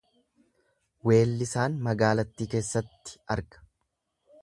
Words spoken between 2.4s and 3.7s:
keessatti arga.